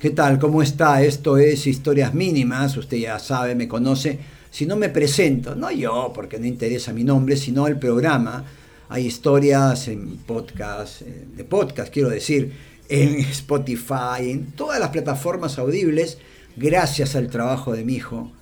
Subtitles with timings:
[0.00, 0.38] ¿Qué tal?
[0.38, 1.02] ¿Cómo está?
[1.02, 4.18] Esto es Historias Mínimas, usted ya sabe, me conoce.
[4.50, 8.42] Si no me presento, no yo, porque no interesa mi nombre, sino el programa.
[8.90, 12.52] Hay historias en podcast, eh, de podcast quiero decir,
[12.88, 16.16] en Spotify, en todas las plataformas audibles,
[16.56, 18.32] gracias al trabajo de mi hijo,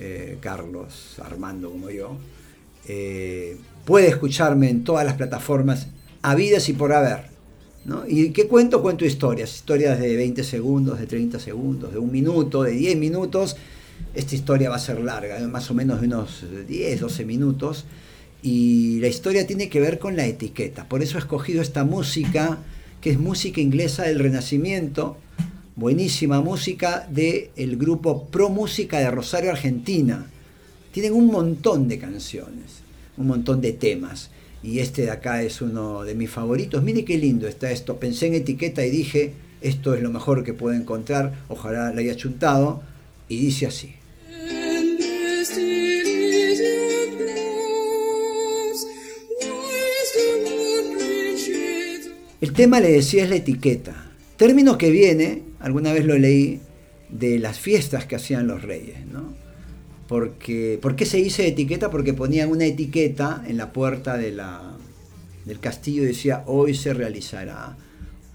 [0.00, 2.16] eh, Carlos Armando como yo.
[2.88, 5.86] Eh, puede escucharme en todas las plataformas
[6.22, 7.32] habidas y por haber.
[8.08, 8.82] ¿Y qué cuento?
[8.82, 13.56] Cuento historias, historias de 20 segundos, de 30 segundos, de un minuto, de 10 minutos.
[14.12, 17.84] Esta historia va a ser larga, más o menos de unos 10, 12 minutos.
[18.44, 20.86] Y la historia tiene que ver con la etiqueta.
[20.86, 22.58] Por eso he escogido esta música,
[23.00, 25.16] que es música inglesa del Renacimiento,
[25.76, 30.26] buenísima música del el grupo Pro Música de Rosario, Argentina.
[30.92, 32.82] Tienen un montón de canciones,
[33.16, 34.28] un montón de temas
[34.62, 36.82] y este de acá es uno de mis favoritos.
[36.82, 37.96] Mire qué lindo está esto.
[37.96, 42.14] Pensé en etiqueta y dije, esto es lo mejor que puedo encontrar, ojalá la haya
[42.14, 42.82] chuntado,
[43.26, 43.94] y dice así.
[52.44, 54.12] El tema le decía es la etiqueta.
[54.36, 56.60] Término que viene, alguna vez lo leí,
[57.08, 59.32] de las fiestas que hacían los reyes, ¿no?
[60.08, 61.90] Porque, ¿Por qué se dice etiqueta?
[61.90, 64.38] Porque ponían una etiqueta en la puerta del
[65.58, 67.78] castillo y decía, hoy se realizará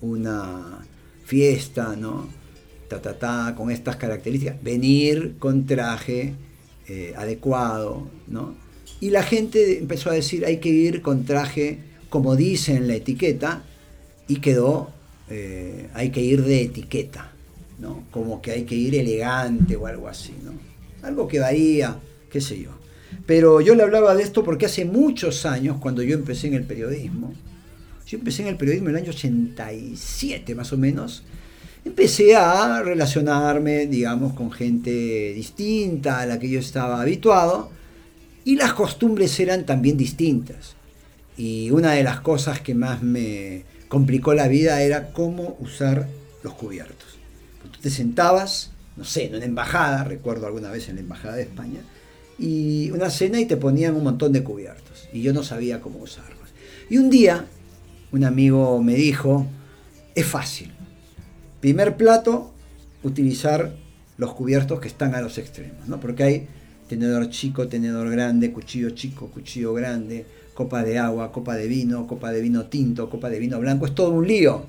[0.01, 0.79] una
[1.23, 2.29] fiesta, ¿no?
[2.87, 4.55] Ta, ta, ta, con estas características.
[4.63, 6.33] Venir con traje
[6.87, 8.55] eh, adecuado, ¿no?
[9.01, 12.95] Y la gente empezó a decir, hay que ir con traje como dice en la
[12.95, 13.63] etiqueta,
[14.29, 14.91] y quedó,
[15.29, 17.33] eh, hay que ir de etiqueta,
[17.79, 18.03] ¿no?
[18.11, 20.69] Como que hay que ir elegante o algo así, ¿no?
[21.01, 21.97] algo que varía,
[22.31, 22.71] qué sé yo.
[23.25, 26.63] Pero yo le hablaba de esto porque hace muchos años, cuando yo empecé en el
[26.63, 27.33] periodismo,
[28.05, 31.23] yo empecé en el periodismo en el año 87 más o menos,
[31.85, 37.71] empecé a relacionarme, digamos, con gente distinta a la que yo estaba habituado,
[38.45, 40.75] y las costumbres eran también distintas.
[41.37, 46.07] Y una de las cosas que más me complicó la vida era cómo usar
[46.43, 47.17] los cubiertos.
[47.71, 51.41] Tú te sentabas, no sé, en una embajada, recuerdo alguna vez en la embajada de
[51.41, 51.81] España,
[52.37, 55.99] y una cena y te ponían un montón de cubiertos, y yo no sabía cómo
[55.99, 56.37] usarlos.
[56.89, 57.45] Y un día,
[58.11, 59.45] un amigo me dijo,
[60.15, 60.71] es fácil,
[61.59, 62.53] primer plato,
[63.03, 63.75] utilizar
[64.17, 65.99] los cubiertos que están a los extremos, ¿no?
[65.99, 66.47] porque hay
[66.87, 70.25] tenedor chico, tenedor grande, cuchillo chico, cuchillo grande,
[70.59, 73.95] copa de agua, copa de vino, copa de vino tinto, copa de vino blanco, es
[73.95, 74.65] todo un lío.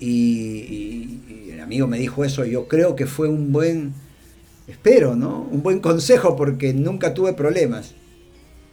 [0.00, 3.92] Y, el amigo me dijo eso, yo creo que fue un buen,
[4.66, 5.46] espero, ¿no?
[5.52, 7.92] Un buen consejo porque nunca tuve problemas.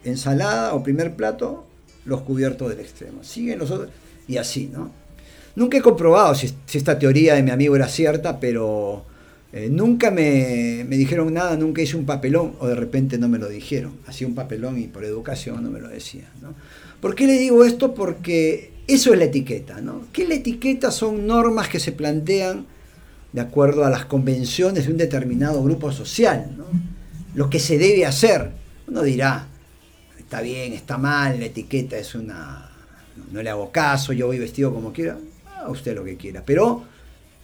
[0.06, 1.66] Ensalada o primer plato,
[2.06, 3.22] los cubiertos del extremo.
[3.22, 3.90] Siguen los otros,
[4.26, 4.92] y así, ¿no?
[5.58, 9.04] Nunca he comprobado si, esta teoría de mi amigo era cierta, pero
[9.54, 13.38] eh, nunca me, me, dijeron nada, nunca hice un papelón, o de repente no me
[13.38, 13.94] lo dijeron.
[14.08, 16.54] Hacía un papelón y por educación no me lo decían, ¿no?
[17.00, 17.94] ¿Por qué le digo esto?
[17.94, 20.08] Porque eso es la etiqueta, ¿no?
[20.12, 22.66] ¿Qué la etiqueta son normas que se plantean
[23.36, 26.56] de acuerdo a las convenciones de un determinado grupo social.
[27.34, 28.52] Lo que se debe hacer.
[28.88, 29.48] Uno dirá,
[30.18, 32.72] está bien, está mal, la etiqueta es una...
[33.34, 35.18] No, le hago caso, yo voy vestido como quiera,
[35.62, 36.44] a usted lo que quiera.
[36.46, 36.86] Pero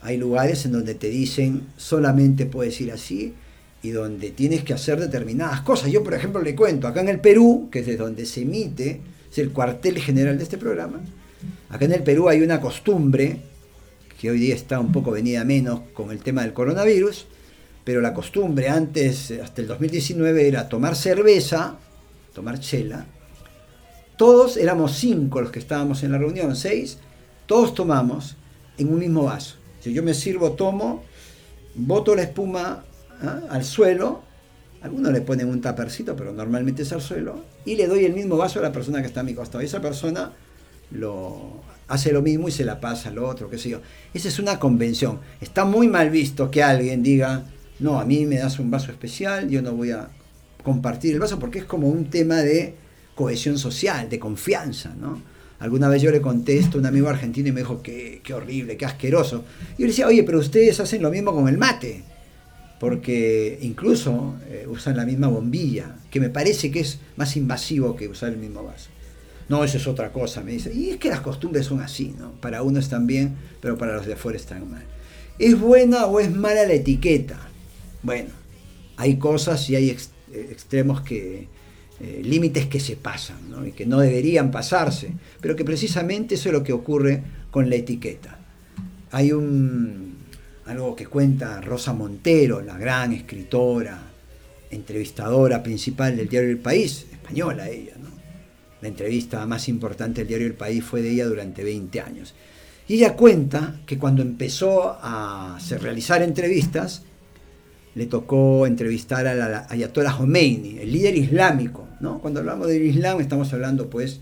[0.01, 3.33] hay lugares en donde te dicen solamente puedes ir así
[3.83, 5.91] y donde tienes que hacer determinadas cosas.
[5.91, 9.01] Yo, por ejemplo, le cuento, acá en el Perú, que es de donde se emite,
[9.31, 11.01] es el cuartel general de este programa,
[11.69, 13.39] Acá en el Perú hay una costumbre,
[14.19, 17.27] que hoy día está un poco venida menos con el tema del coronavirus,
[17.83, 21.77] pero la costumbre antes, hasta el 2019, era tomar cerveza,
[22.33, 23.05] tomar chela.
[24.17, 26.97] Todos éramos cinco los que estábamos en la reunión, seis,
[27.45, 28.35] todos tomamos
[28.77, 29.55] en un mismo vaso.
[29.81, 31.03] Si yo me sirvo, tomo,
[31.75, 32.83] boto la espuma
[33.21, 33.41] ¿ah?
[33.49, 34.21] al suelo,
[34.81, 38.37] algunos le ponen un tapercito, pero normalmente es al suelo, y le doy el mismo
[38.37, 39.63] vaso a la persona que está a mi costado.
[39.63, 40.33] Esa persona
[40.91, 43.81] lo hace lo mismo y se la pasa al otro, qué sé yo.
[44.13, 45.19] Esa es una convención.
[45.41, 47.43] Está muy mal visto que alguien diga,
[47.79, 50.09] no, a mí me das un vaso especial, yo no voy a
[50.63, 52.75] compartir el vaso, porque es como un tema de
[53.15, 55.21] cohesión social, de confianza, ¿no?
[55.61, 58.77] Alguna vez yo le contesto a un amigo argentino y me dijo, qué, qué horrible,
[58.77, 59.45] qué asqueroso.
[59.77, 62.01] Y yo le decía, oye, pero ustedes hacen lo mismo con el mate,
[62.79, 68.07] porque incluso eh, usan la misma bombilla, que me parece que es más invasivo que
[68.07, 68.89] usar el mismo vaso.
[69.49, 70.73] No, eso es otra cosa, me dice.
[70.73, 72.31] Y es que las costumbres son así, ¿no?
[72.41, 74.85] Para unos están bien, pero para los de afuera están mal.
[75.37, 77.39] ¿Es buena o es mala la etiqueta?
[78.01, 78.29] Bueno,
[78.97, 81.47] hay cosas y hay eh, extremos que,
[82.01, 83.65] eh, límites que se pasan ¿no?
[83.65, 87.21] y que no deberían pasarse, pero que precisamente eso es lo que ocurre
[87.51, 88.39] con la etiqueta.
[89.11, 90.15] Hay un,
[90.65, 94.01] algo que cuenta Rosa Montero, la gran escritora,
[94.71, 98.09] entrevistadora principal del diario El País, española ella, ¿no?
[98.81, 102.33] La entrevista más importante del diario El País fue de ella durante 20 años.
[102.87, 107.03] Y ella cuenta que cuando empezó a realizar entrevistas,
[107.95, 111.87] le tocó entrevistar a la Ayatollah Khomeini, el líder islámico.
[112.01, 112.19] ¿No?
[112.19, 114.19] Cuando hablamos del Islam estamos hablando pues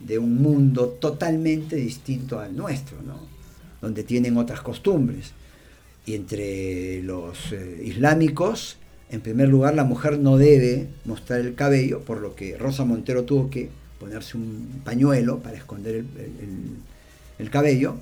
[0.00, 3.18] de un mundo totalmente distinto al nuestro, ¿no?
[3.80, 5.32] donde tienen otras costumbres.
[6.06, 8.78] Y entre los eh, islámicos,
[9.10, 13.24] en primer lugar, la mujer no debe mostrar el cabello, por lo que Rosa Montero
[13.24, 13.68] tuvo que
[14.00, 16.04] ponerse un pañuelo para esconder
[17.38, 17.96] el, cabello.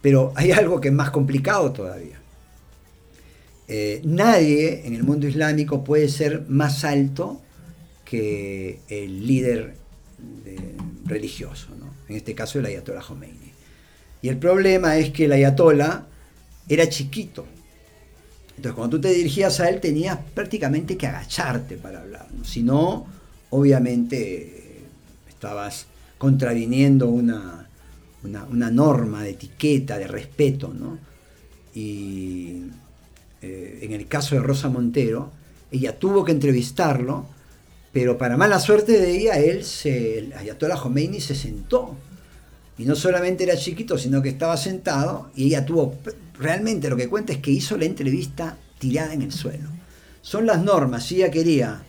[0.00, 2.20] Pero hay algo que es más complicado todavía.
[3.66, 7.40] Eh, nadie en el mundo islámico puede ser más alto
[8.88, 9.76] el líder
[11.04, 11.68] religioso,
[12.08, 13.52] en este caso el ayatollah Khomeini.
[14.22, 16.06] Y el problema es que el ayatollah
[16.68, 17.46] era chiquito.
[18.56, 22.28] Entonces cuando tú te dirigías a él tenías prácticamente que agacharte para hablar.
[22.44, 23.06] Si no,
[23.50, 24.84] obviamente
[25.28, 25.86] estabas
[26.18, 27.68] contraviniendo una,
[28.22, 30.72] una, norma de etiqueta, de respeto.
[30.72, 30.98] ¿no?
[31.74, 32.62] Y
[33.42, 35.32] eh, en el caso de Rosa Montero,
[35.70, 37.26] ella tuvo que entrevistarlo,
[37.94, 41.96] pero para mala suerte de ella, él se, el Ayatollah Khomeini se sentó.
[42.76, 45.94] Y no solamente era chiquito, sino que estaba sentado y ella tuvo,
[46.38, 49.70] realmente lo que cuenta es que hizo la entrevista tirada en el suelo.
[50.20, 51.82] Son las normas, si ella quería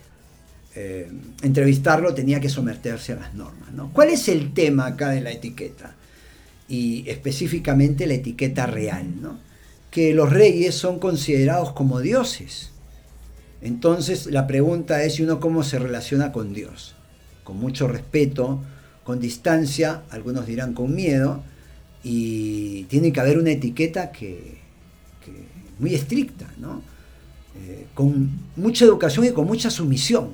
[0.76, 1.12] eh,
[1.42, 3.74] entrevistarlo, tenía que someterse a las normas.
[3.74, 3.92] ¿no?
[3.92, 5.96] ¿Cuál es el tema acá de la etiqueta?
[6.70, 9.20] Y específicamente la etiqueta real.
[9.20, 9.40] ¿no?
[9.96, 12.72] que los reyes son considerados como dioses.
[13.66, 16.94] Entonces la pregunta es, ¿y uno cómo se relaciona con Dios?
[17.44, 18.62] Con mucho respeto,
[19.04, 21.42] con distancia, algunos dirán con miedo,
[22.04, 24.60] y tiene que haber una etiqueta que,
[25.80, 26.84] muy estricta, ¿no?
[27.58, 30.30] Eh, con mucha educación y con mucha sumisión.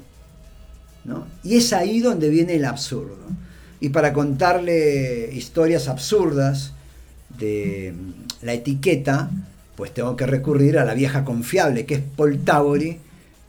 [1.05, 1.25] ¿no?
[1.41, 3.15] Y es ahí donde viene el absurdo.
[3.79, 6.73] Y para contarle historias absurdas
[7.39, 7.93] de
[8.41, 9.31] la etiqueta,
[9.77, 12.43] pues tengo que recurrir a la vieja confiable, que es Paul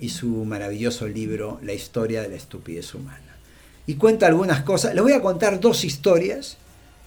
[0.03, 3.39] y su maravilloso libro La historia de la estupidez humana.
[3.87, 4.95] Y cuenta algunas cosas.
[4.95, 6.59] Les voy a contar dos historias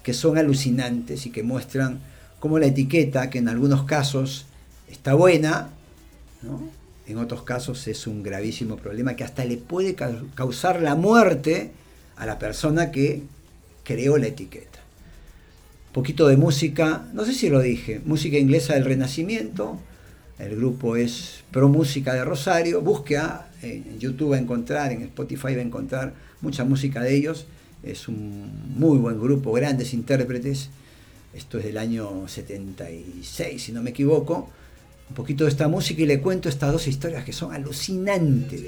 [0.01, 1.99] que son alucinantes y que muestran
[2.39, 4.45] cómo la etiqueta, que en algunos casos
[4.89, 5.69] está buena,
[7.05, 9.95] en otros casos es un gravísimo problema que hasta le puede
[10.33, 11.71] causar la muerte
[12.15, 13.23] a la persona que
[13.83, 14.75] creó la etiqueta
[15.95, 19.79] poquito de música, no sé si lo dije, música inglesa del Renacimiento,
[20.39, 25.61] el grupo es Pro Música de Rosario, búsqueda, en YouTube a encontrar, en Spotify va
[25.61, 27.45] a encontrar mucha música de ellos,
[27.83, 30.69] es un muy buen grupo, grandes intérpretes,
[31.33, 34.49] esto es del año 76 si no me equivoco,
[35.09, 38.61] un poquito de esta música y le cuento estas dos historias que son alucinantes.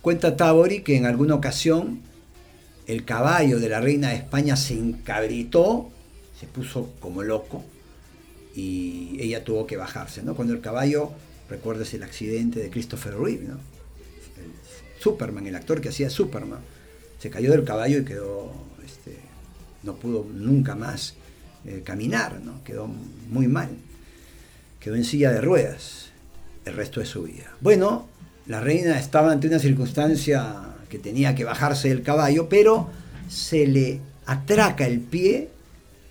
[0.00, 2.00] Cuenta Tabori que en alguna ocasión
[2.86, 5.90] el caballo de la reina de España se encabritó,
[6.38, 7.64] se puso como loco
[8.54, 10.22] y ella tuvo que bajarse.
[10.22, 10.34] ¿no?
[10.34, 11.10] Cuando el caballo,
[11.48, 13.58] recuerdes el accidente de Christopher Reeve, ¿no?
[14.98, 16.60] Superman, el actor que hacía Superman,
[17.18, 18.52] se cayó del caballo y quedó,
[18.84, 19.16] este,
[19.82, 21.14] no pudo nunca más
[21.64, 22.62] eh, caminar, ¿no?
[22.62, 22.88] quedó
[23.28, 23.70] muy mal,
[24.78, 26.10] quedó en silla de ruedas
[26.64, 27.52] el resto de su vida.
[27.60, 28.06] Bueno,
[28.46, 32.90] la reina estaba ante una circunstancia que tenía que bajarse del caballo, pero
[33.26, 35.48] se le atraca el pie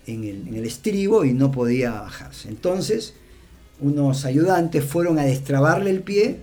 [0.08, 2.48] en el, estribo y no podía bajarse.
[2.48, 3.14] Entonces,
[3.78, 6.38] unos ayudantes fueron a destrabarle el pie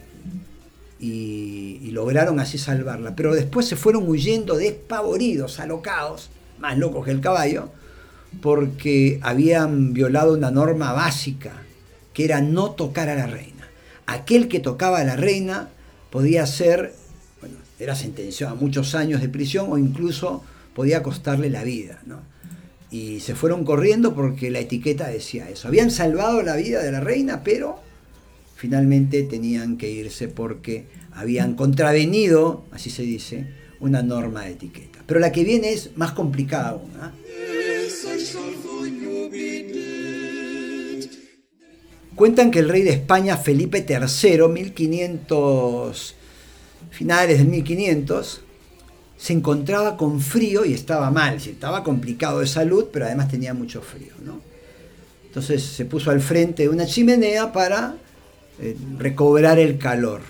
[1.01, 3.13] y, lograron así salvarla.
[3.13, 6.29] Pero después se fueron huyendo despavoridos, alocados,
[6.59, 7.71] más locos que el caballo,
[8.41, 11.51] porque habían violado una norma básica,
[12.13, 13.67] que era no tocar a la reina.
[14.05, 15.67] Aquel que tocaba a la reina
[16.09, 16.93] podía ser,
[17.79, 20.43] era sentenciado a muchos años de prisión o incluso
[20.75, 22.01] podía costarle la vida.
[22.05, 22.19] ¿no?
[22.91, 25.67] Y se fueron corriendo porque la etiqueta decía eso.
[25.67, 27.79] Habían salvado la vida de la reina, pero
[28.55, 33.47] finalmente tenían que irse porque habían contravenido, así se dice,
[33.79, 34.99] una norma de etiqueta.
[35.05, 36.91] Pero la que viene es más complicada aún.
[36.99, 37.11] ¿ah?
[42.15, 46.15] Cuentan que el rey de España, Felipe III, 1500,
[46.89, 48.41] finales del 1500,
[49.17, 53.81] se encontraba con frío y estaba mal, estaba complicado de salud, pero además tenía mucho
[53.81, 54.13] frío.
[55.25, 57.95] Entonces se puso al frente de una chimenea para
[58.61, 60.21] eh, recobrar el calor.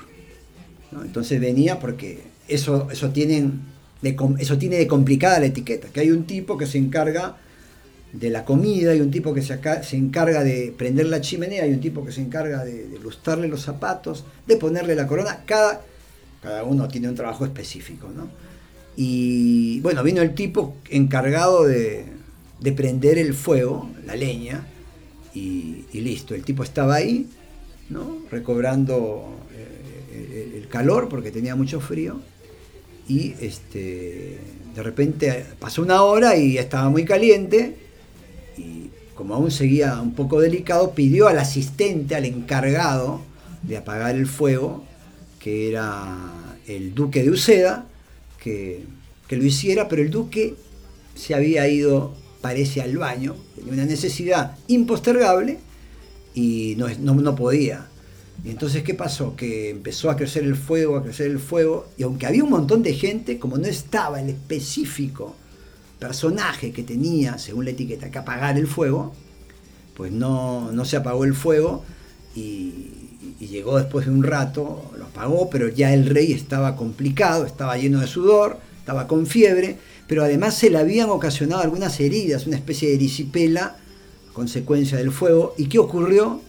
[0.91, 6.57] Entonces venía porque eso, eso, eso tiene de complicada la etiqueta, que hay un tipo
[6.57, 7.37] que se encarga
[8.11, 11.73] de la comida, hay un tipo que se, se encarga de prender la chimenea, hay
[11.73, 15.81] un tipo que se encarga de, de, lustrarle los zapatos, de ponerle la corona, cada,
[16.41, 18.29] cada uno tiene un trabajo específico, ¿no?
[18.95, 22.05] Y bueno, vino el tipo encargado de,
[22.59, 24.65] de prender el fuego, la leña,
[25.33, 27.27] y, listo, el tipo estaba ahí,
[27.89, 28.19] ¿no?
[28.29, 32.19] recobrando eh, el calor porque tenía mucho frío,
[33.07, 34.37] y este,
[34.75, 37.77] de repente pasó una hora y estaba muy caliente,
[38.57, 43.21] y como aún seguía un poco delicado, pidió al asistente, al encargado
[43.63, 44.83] de apagar el fuego,
[45.39, 47.85] que era el duque de Uceda,
[48.41, 48.83] que,
[49.27, 50.55] que lo hiciera, pero el duque
[51.15, 55.59] se había ido parece al baño, tenía una necesidad impostergable
[56.33, 57.87] y no, no, podía.
[58.43, 59.35] Y entonces, ¿qué pasó?
[59.35, 62.83] Que empezó a crecer el fuego, a crecer el fuego, y aunque había un montón
[62.83, 65.35] de gente, como no estaba el específico
[65.99, 69.13] personaje que tenía, según la etiqueta, que apagar el fuego,
[69.95, 71.83] pues no, no se apagó el fuego
[72.35, 72.95] y,
[73.39, 77.99] llegó después de un rato, lo apagó, pero ya el rey estaba complicado, estaba lleno
[77.99, 82.89] de sudor, estaba con fiebre, pero además se le habían ocasionado algunas heridas, una especie
[82.89, 83.77] de erisipela,
[84.33, 85.55] consecuencia del fuego.
[85.57, 86.41] ¿Y qué ocurrió?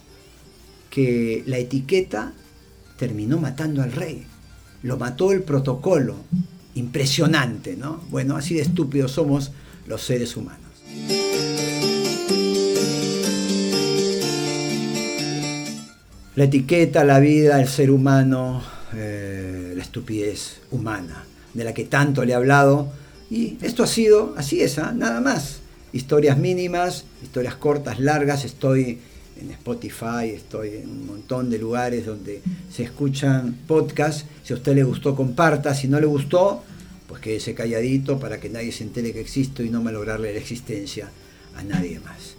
[0.89, 2.33] Que la etiqueta
[2.97, 4.25] terminó matando al rey.
[4.83, 6.15] Lo mató el protocolo.
[6.75, 8.01] Impresionante, ¿no?
[8.09, 9.51] Bueno, así de estúpidos somos
[9.87, 11.30] los seres humanos.
[16.35, 22.23] La etiqueta, la vida, el ser humano, eh, la estupidez humana, de la que tanto
[22.23, 22.91] le he hablado
[23.31, 24.91] y esto ha sido, así es, ¿ah?
[24.93, 25.61] nada más.
[25.93, 28.43] Historias mínimas, historias cortas, largas.
[28.43, 28.99] Estoy
[29.39, 34.25] en Spotify, estoy en un montón de lugares donde se escuchan podcasts.
[34.43, 35.73] Si a usted le gustó, comparta.
[35.73, 36.61] Si no le gustó,
[37.07, 41.09] pues quédese calladito para que nadie se entere que existo y no malograrle la existencia
[41.55, 42.35] a nadie más.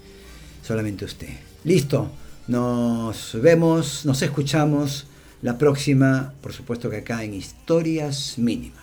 [0.62, 1.30] Solamente usted.
[1.64, 2.10] Listo.
[2.48, 5.06] Nos vemos, nos escuchamos
[5.42, 8.82] la próxima, por supuesto que acá en Historias Mínimas.